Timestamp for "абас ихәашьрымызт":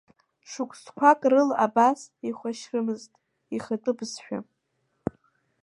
1.65-3.11